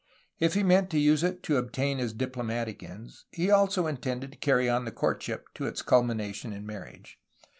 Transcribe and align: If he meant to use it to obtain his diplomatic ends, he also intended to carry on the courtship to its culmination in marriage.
If 0.39 0.55
he 0.55 0.63
meant 0.63 0.89
to 0.89 0.99
use 0.99 1.21
it 1.21 1.43
to 1.43 1.57
obtain 1.57 1.99
his 1.99 2.11
diplomatic 2.11 2.81
ends, 2.81 3.25
he 3.31 3.51
also 3.51 3.85
intended 3.85 4.31
to 4.31 4.37
carry 4.39 4.67
on 4.67 4.85
the 4.85 4.91
courtship 4.91 5.49
to 5.53 5.67
its 5.67 5.83
culmination 5.83 6.53
in 6.53 6.65
marriage. 6.65 7.19